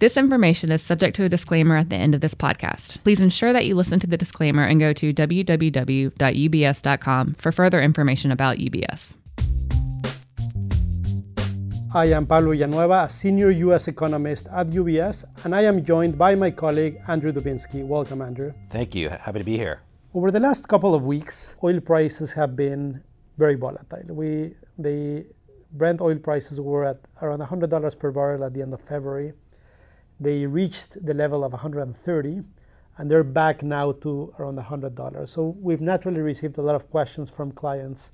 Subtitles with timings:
[0.00, 3.02] This information is subject to a disclaimer at the end of this podcast.
[3.02, 6.14] Please ensure that you listen to the disclaimer and go to www.ubs.com
[7.34, 9.16] for further information about UBS.
[11.92, 13.88] I am Pablo Villanueva, a senior U.S.
[13.88, 17.84] economist at UBS, and I am joined by my colleague Andrew Dubinsky.
[17.86, 18.54] Welcome, Andrew.
[18.70, 19.10] Thank you.
[19.10, 19.82] Happy to be here.
[20.14, 23.02] Over the last couple of weeks, oil prices have been
[23.36, 24.14] very volatile.
[24.14, 25.26] We, the
[25.72, 29.34] Brent oil prices were at around $100 per barrel at the end of February
[30.20, 32.42] they reached the level of 130
[32.98, 35.28] and they're back now to around $100.
[35.28, 38.12] So we've naturally received a lot of questions from clients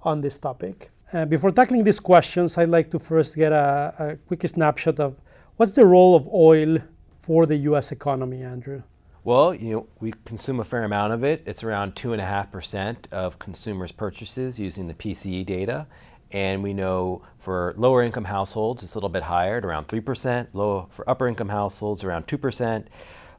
[0.00, 0.90] on this topic.
[1.12, 5.16] Uh, before tackling these questions, I'd like to first get a, a quick snapshot of
[5.56, 6.78] what's the role of oil
[7.18, 8.82] for the US economy, Andrew?
[9.22, 11.42] Well, you know, we consume a fair amount of it.
[11.46, 15.86] It's around 2.5% of consumers' purchases using the PCE data.
[16.32, 20.48] And we know for lower income households, it's a little bit higher at around 3%,
[20.54, 22.86] low for upper income households, around 2%.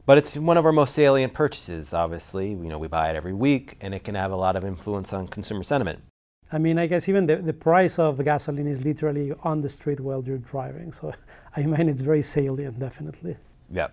[0.06, 2.50] But it's one of our most salient purchases, obviously.
[2.50, 5.12] You know, we buy it every week, and it can have a lot of influence
[5.12, 6.02] on consumer sentiment.
[6.52, 9.98] I mean, I guess even the, the price of gasoline is literally on the street
[9.98, 10.92] while you're driving.
[10.92, 11.12] So
[11.56, 13.36] I mean, it's very salient, definitely.
[13.70, 13.88] Yeah.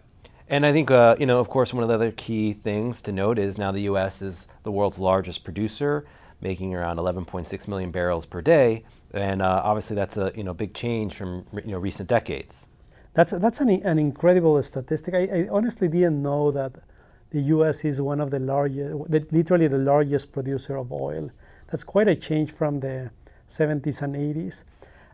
[0.48, 3.12] And I think, uh, you know, of course, one of the other key things to
[3.12, 4.22] note is now the U.S.
[4.22, 6.06] is the world's largest producer
[6.42, 10.74] making around 11.6 million barrels per day, and uh, obviously that's a you know big
[10.74, 12.68] change from you know recent decades.
[13.14, 15.14] That's that's an, an incredible statistic.
[15.14, 16.74] I, I honestly didn't know that
[17.32, 17.86] the U.S.
[17.86, 18.94] is one of the largest,
[19.32, 21.32] literally the largest producer of oil.
[21.68, 23.12] That's quite a change from the
[23.48, 24.64] 70s and 80s.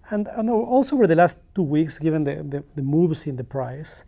[0.10, 3.44] And, and also over the last two weeks, given the, the, the, moves in the
[3.44, 4.04] price,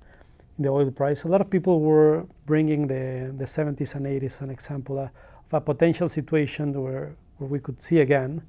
[0.58, 4.42] in the oil price, a lot of people were bringing the, the 70s and 80s
[4.42, 5.00] an example.
[5.00, 8.44] Of a potential situation where, where we could see again,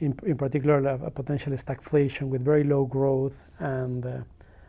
[0.00, 4.18] in, in particular, a, potential stagflation with very low growth and, uh,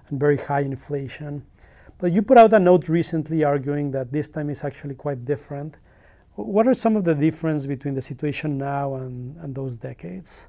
[0.09, 1.45] and very high inflation.
[1.99, 5.77] But you put out a note recently arguing that this time is actually quite different.
[6.35, 10.45] What are some of the difference between the situation now and, and those decades?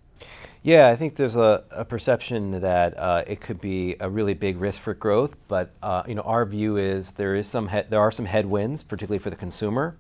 [0.63, 4.61] Yeah, I think there's a, a perception that uh, it could be a really big
[4.61, 8.01] risk for growth, but uh, you know our view is there is some he- there
[8.01, 9.97] are some headwinds, particularly for the consumer.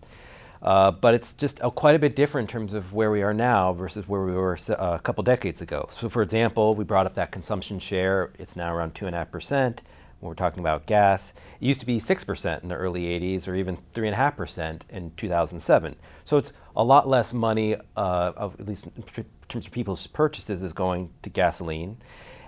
[0.63, 3.35] Uh, but it's just uh, quite a bit different in terms of where we are
[3.35, 5.89] now versus where we were uh, a couple decades ago.
[5.93, 8.33] So, for example, we brought up that consumption share.
[8.39, 11.33] It's now around 2.5% when we're talking about gas.
[11.61, 15.97] It used to be 6% in the early 80s or even 3.5% in 2007.
[16.25, 20.63] So, it's a lot less money, uh, of, at least in terms of people's purchases,
[20.63, 21.99] is going to gasoline.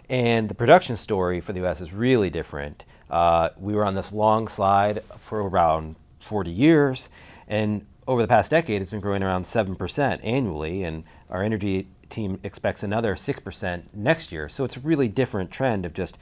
[0.09, 2.85] And the production story for the US is really different.
[3.09, 7.09] Uh, we were on this long slide for around 40 years.
[7.47, 12.41] And over the past decade, it's been growing around 7% annually, and our energy team
[12.43, 14.49] expects another 6% next year.
[14.49, 16.19] So it's a really different trend of just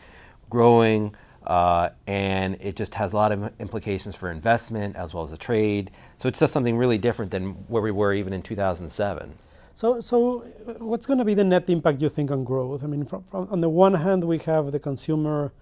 [0.51, 1.15] growing,
[1.47, 5.39] uh, and it just has a lot of implications for investment as well as the
[5.39, 5.91] trade.
[6.19, 9.33] So it's just something really different than where we were even in 2007.
[9.73, 10.41] So, so
[10.77, 12.85] what's going to be the net impact you think on growth?
[12.85, 15.55] I mean, from, from, on the one hand, we have the consumer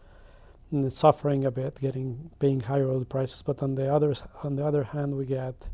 [0.88, 4.82] suffering a bit, getting paying higher oil prices, but on the other on the other
[4.82, 5.68] hand, we get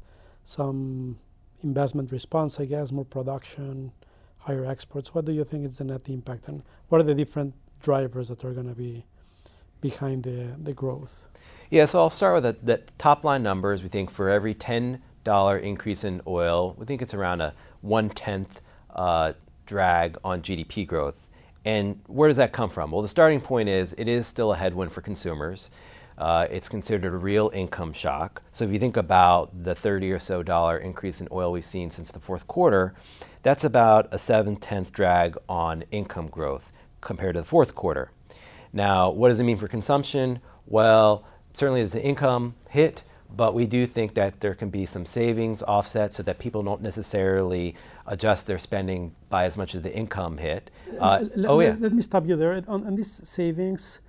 [0.45, 1.19] some
[1.63, 3.93] investment response, I guess, more production,
[4.39, 5.15] higher exports.
[5.15, 8.45] What do you think is the net impact, and what are the different drivers that
[8.45, 9.05] are going to be
[9.81, 11.27] behind the, the growth?
[11.71, 13.83] Yeah, so I'll start with the, the top line numbers.
[13.83, 14.99] We think for every $10
[15.63, 18.61] increase in oil, we think it's around a one tenth
[18.91, 19.33] uh,
[19.67, 21.29] drag on GDP growth.
[21.65, 22.91] And where does that come from?
[22.91, 25.71] Well, the starting point is it is still a headwind for consumers.
[26.19, 28.43] Uh, it's considered a real income shock.
[28.51, 31.91] So if you think about the 30 or so dollar increase in oil we've seen
[31.91, 32.95] since the fourth quarter,
[33.43, 38.11] that's about a 7 tenth drag on income growth compared to the fourth quarter.
[38.73, 40.41] Now, what does it mean for consumption?
[40.67, 45.05] Well, certainly there's an income hit, but we do think that there can be some
[45.05, 47.75] savings offset so that people don't necessarily
[48.07, 50.71] adjust their spending by as much as the income hit.
[50.99, 51.77] Uh, oh, yeah.
[51.79, 52.63] Let me stop you there.
[52.69, 54.01] On, on these savings,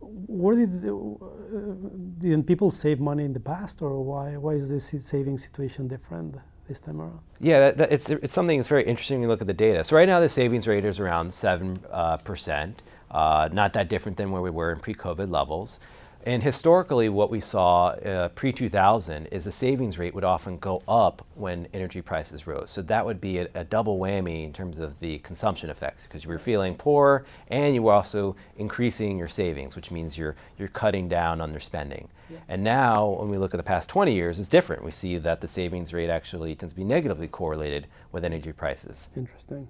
[0.00, 4.68] where did the, uh, didn't people save money in the past, or why why is
[4.70, 6.36] this saving situation different
[6.68, 7.20] this time around?
[7.40, 9.84] Yeah, that, that, it's it's something that's very interesting when you look at the data.
[9.84, 14.16] So right now the savings rate is around seven uh, percent, uh, not that different
[14.18, 15.80] than where we were in pre-COVID levels.
[16.24, 20.82] And historically, what we saw uh, pre 2000 is the savings rate would often go
[20.88, 22.70] up when energy prices rose.
[22.70, 26.24] So that would be a, a double whammy in terms of the consumption effects because
[26.24, 30.68] you were feeling poor and you were also increasing your savings, which means you're, you're
[30.68, 32.08] cutting down on your spending.
[32.28, 32.38] Yeah.
[32.48, 34.84] And now, when we look at the past 20 years, it's different.
[34.84, 39.08] We see that the savings rate actually tends to be negatively correlated with energy prices.
[39.16, 39.68] Interesting.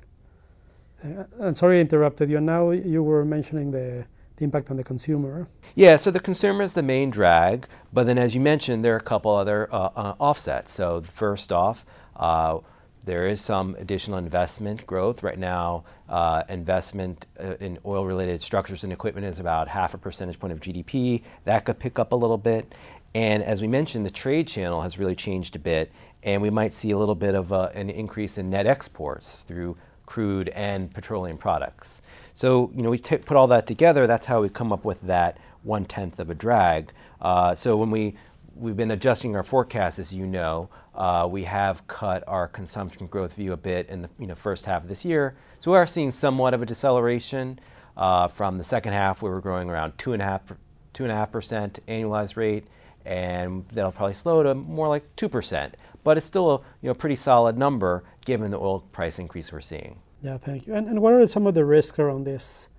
[1.05, 2.41] Uh, I'm sorry I interrupted you.
[2.41, 4.07] Now you were mentioning the
[4.39, 5.49] the impact on the consumer.
[5.75, 8.99] Yeah, so the consumer is the main drag, but then as you mentioned, there are
[8.99, 10.73] a couple other uh, uh, offsets.
[10.73, 11.85] So first off,
[12.17, 12.59] uh,
[13.05, 15.23] there is some additional investment growth.
[15.23, 19.99] Right now, uh, investment uh, in oil related structures and equipment is about half a
[19.99, 21.23] percentage point of GDP.
[21.45, 22.75] That could pick up a little bit.
[23.15, 25.91] And as we mentioned, the trade channel has really changed a bit,
[26.23, 29.77] and we might see a little bit of a, an increase in net exports through
[30.09, 32.01] crude and petroleum products.
[32.33, 35.37] So, you know, we put all that together, that's how we come up with that
[35.63, 36.93] one tenth of a drag.
[37.21, 38.15] Uh, so when we
[38.57, 40.69] we've been adjusting our forecast, as you know.
[40.95, 44.65] Uh, we have cut our consumption growth view a bit in the you know, first
[44.65, 45.37] half of this year.
[45.61, 47.61] So we are seeing somewhat of a deceleration
[47.97, 50.43] uh, from the second half, where we're growing around two and a half,
[50.93, 52.65] two and a half percent annualized rate,
[53.05, 55.77] and that'll probably slow to more like two percent.
[56.09, 59.61] But it's still a you know pretty solid number given the oil price increase we're
[59.61, 59.99] seeing.
[60.23, 60.73] Yeah, thank you.
[60.73, 62.71] And, and what are some of the risks around this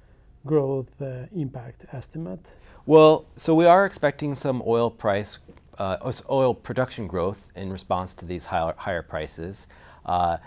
[0.48, 2.56] growth uh, impact estimate?
[2.88, 5.38] Well, so we are expecting some oil price
[5.78, 9.68] uh, oil production growth in response to these higher, higher prices.
[10.08, 10.38] Uh,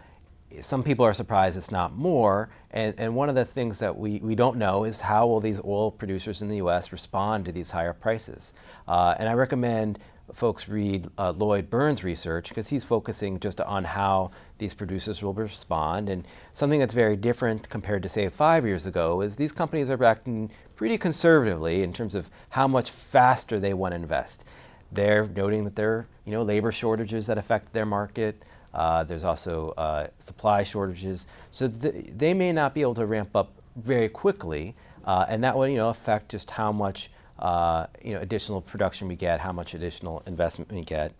[0.60, 2.50] some people are surprised it's not more.
[2.72, 5.60] And, and one of the things that we, we don't know is how will these
[5.64, 6.90] oil producers in the U.S.
[6.90, 8.52] respond to these higher prices.
[8.88, 10.00] Uh, and I recommend
[10.32, 15.34] folks read uh, Lloyd Byrne's research because he's focusing just on how these producers will
[15.34, 16.08] respond.
[16.08, 20.02] And something that's very different compared to, say, five years ago is these companies are
[20.04, 24.44] acting pretty conservatively in terms of how much faster they want to invest.
[24.90, 28.42] They're noting that there are you know, labor shortages that affect their market.
[28.72, 31.26] Uh, there's also uh, supply shortages.
[31.50, 35.56] So th- they may not be able to ramp up very quickly, uh, and that
[35.56, 39.52] will you know, affect just how much uh, you know, additional production we get, how
[39.52, 41.12] much additional investment we get.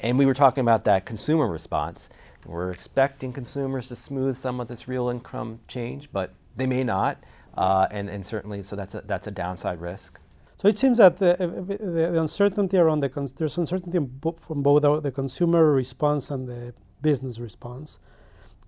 [0.00, 2.08] And we were talking about that consumer response.
[2.46, 7.22] We're expecting consumers to smooth some of this real income change, but they may not.
[7.56, 10.18] Uh, and, and certainly, so that's a, that's a downside risk.
[10.56, 11.36] So it seems that the,
[11.80, 17.98] the uncertainty around the there's uncertainty from both the consumer response and the business response.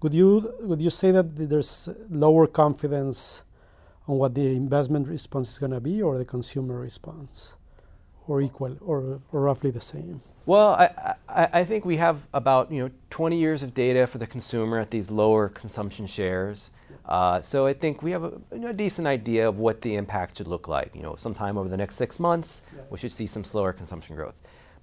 [0.01, 3.45] Would you would you say that there's lower confidence
[4.09, 7.55] on what the investment response is going to be, or the consumer response,
[8.27, 10.21] or equal, or, or roughly the same?
[10.45, 14.19] Well, I, I, I think we have about you know 20 years of data for
[14.19, 16.71] the consumer at these lower consumption shares.
[17.05, 20.47] Uh, so I think we have a, a, decent idea of what the impact should
[20.47, 20.95] look like.
[20.95, 22.83] You know, sometime over the next six months, yeah.
[22.91, 24.35] we should see some slower consumption growth.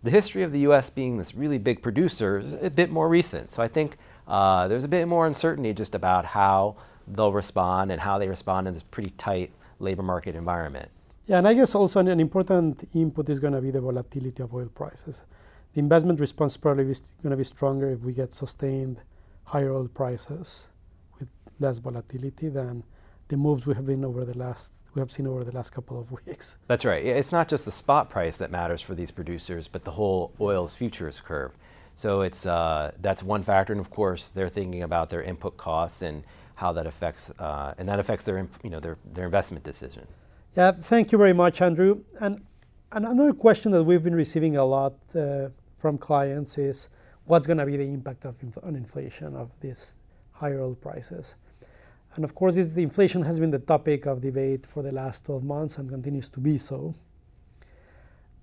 [0.04, 0.90] The history of the U.S.
[0.90, 3.52] being this really big producer is a bit more recent.
[3.52, 6.76] So I think uh, there's a bit more uncertainty just about how
[7.10, 10.90] they'll respond and how they respond in this pretty tight labor market environment.
[11.26, 14.54] Yeah, and I guess also an, important input is going to be the volatility of
[14.54, 15.24] oil prices.
[15.74, 18.98] The investment response probably is going to be stronger if we get sustained
[19.44, 20.68] higher oil prices
[21.20, 21.30] with
[21.60, 22.84] less volatility than
[23.28, 26.00] the moves we have been over the last we have seen over the last couple
[26.00, 26.58] of weeks.
[26.68, 27.06] That's right.
[27.06, 30.74] It's not just the spot price that matters for these producers, but the whole oil's
[30.74, 31.52] futures curve.
[31.96, 36.02] So it's uh, that's one factor, and of course they're thinking about their input costs
[36.02, 36.24] and
[36.60, 40.06] how that affects uh, and that affects their you know their their investment decision.
[40.58, 42.04] Yeah, thank you very much, Andrew.
[42.20, 42.42] And
[42.92, 46.90] another question that we've been receiving a lot uh, from clients is
[47.26, 49.96] what's going to be the impact of inf- on inflation of these
[50.34, 51.36] higher oil prices.
[52.16, 55.44] And of course, the inflation has been the topic of debate for the last 12
[55.44, 56.96] months and continues to be so.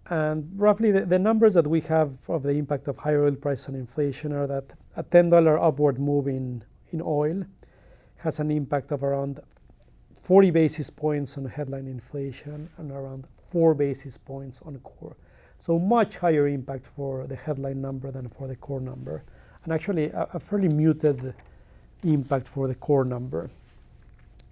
[0.09, 3.69] And roughly, the, the numbers that we have of the impact of higher oil price
[3.69, 6.63] on inflation are that a $10 upward move in,
[6.93, 7.45] in oil
[8.19, 9.41] has an impact of around
[10.23, 15.17] 40 basis points on headline inflation and around 4 basis points on core.
[15.59, 19.23] So much higher impact for the headline number than for the core number,
[19.65, 21.35] and actually a, a fairly muted
[22.03, 23.51] impact for the core number.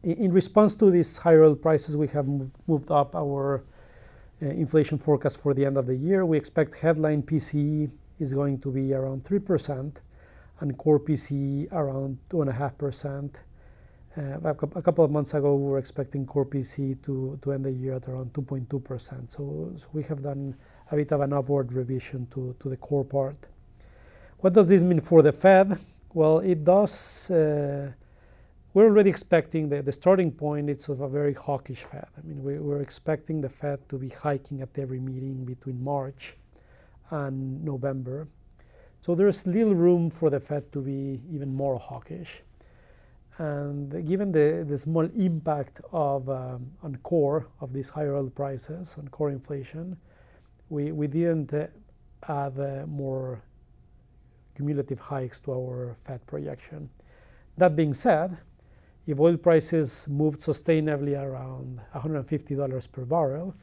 [0.02, 2.26] In response to these higher oil prices, we have
[2.66, 3.64] moved up our
[4.42, 6.26] uh, inflation forecast for the end of the year.
[6.26, 9.96] We expect headline PCE is going to be around 3%
[10.60, 13.30] and core PCE around 2.5%.
[14.16, 14.38] Uh,
[14.76, 18.08] a couple of months ago, we were expecting core PCE to, end the year at
[18.08, 19.32] around 2.2%.
[19.32, 20.54] So, we have done
[20.92, 23.36] a bit of an upward revision to, the core part.
[24.38, 25.78] What does this mean for the Fed?
[26.12, 27.28] Well, it does.
[27.28, 27.90] Uh,
[28.72, 32.06] we're already expecting the, starting point it's of a very hawkish Fed.
[32.16, 36.36] I mean, we, we're expecting the Fed to be hiking at every meeting between March
[37.10, 38.28] and November.
[39.00, 42.42] So there's little room for the Fed to be even more hawkish.
[43.38, 48.94] And given the, the small impact of um, on core of these higher oil prices
[48.98, 49.96] on core inflation,
[50.68, 53.42] we, we didn't add uh, more
[54.54, 56.88] cumulative hikes to our Fed projection.
[57.58, 58.38] That being said,
[59.06, 63.54] if oil prices moved sustainably around $150 per barrel,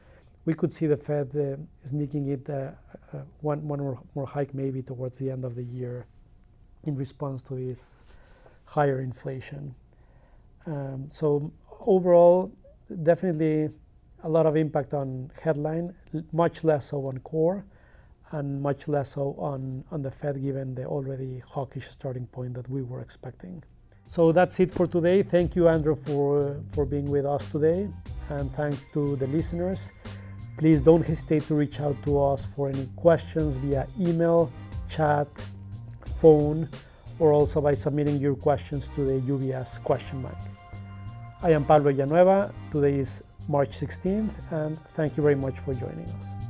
[0.44, 2.72] we could see the Fed uh, sneaking it uh,
[3.12, 6.06] uh, one, one more, more hike maybe towards the end of the year
[6.84, 8.02] in response to this
[8.76, 9.74] higher inflation.
[10.66, 11.52] Um, so
[11.96, 12.50] overall,
[13.02, 13.68] definitely
[14.24, 15.94] a lot of impact on headline,
[16.32, 17.64] much less so on core,
[18.30, 22.68] and much less so on, on the Fed given the already hawkish starting point that
[22.70, 23.62] we were expecting.
[24.06, 25.22] So that's it for today.
[25.22, 27.88] Thank you, Andrew, for, for being with us today.
[28.30, 29.90] And thanks to the listeners.
[30.58, 34.50] Please don't hesitate to reach out to us for any questions via email,
[34.88, 35.28] chat,
[36.20, 36.68] phone,
[37.18, 40.36] or also by submitting your questions to the UBS question bank.
[41.42, 42.52] I am Pablo Villanueva.
[42.70, 46.41] Today is March 16th, and thank you very much for joining us.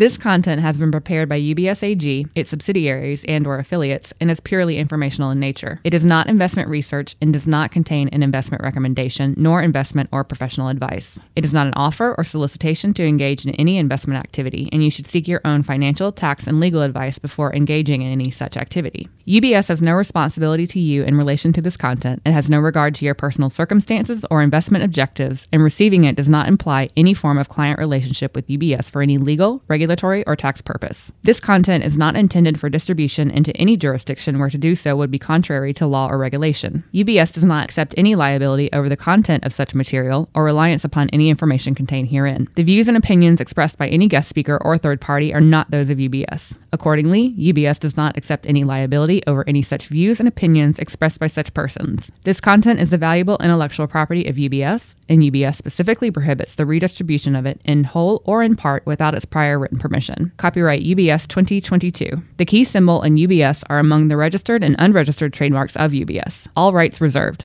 [0.00, 4.40] This content has been prepared by UBS AG, its subsidiaries, and or affiliates and is
[4.40, 5.78] purely informational in nature.
[5.84, 10.24] It is not investment research and does not contain an investment recommendation nor investment or
[10.24, 11.18] professional advice.
[11.36, 14.90] It is not an offer or solicitation to engage in any investment activity, and you
[14.90, 19.06] should seek your own financial, tax, and legal advice before engaging in any such activity.
[19.30, 22.96] UBS has no responsibility to you in relation to this content and has no regard
[22.96, 27.38] to your personal circumstances or investment objectives, and receiving it does not imply any form
[27.38, 31.12] of client relationship with UBS for any legal, regulatory, or tax purpose.
[31.22, 35.12] This content is not intended for distribution into any jurisdiction where to do so would
[35.12, 36.82] be contrary to law or regulation.
[36.92, 41.08] UBS does not accept any liability over the content of such material or reliance upon
[41.10, 42.48] any information contained herein.
[42.56, 45.88] The views and opinions expressed by any guest speaker or third party are not those
[45.88, 46.56] of UBS.
[46.72, 51.26] Accordingly, UBS does not accept any liability over any such views and opinions expressed by
[51.26, 52.10] such persons.
[52.24, 57.36] This content is the valuable intellectual property of UBS, and UBS specifically prohibits the redistribution
[57.36, 60.32] of it in whole or in part without its prior written permission.
[60.36, 62.22] Copyright UBS 2022.
[62.36, 66.46] The key symbol and UBS are among the registered and unregistered trademarks of UBS.
[66.56, 67.38] All rights reserved.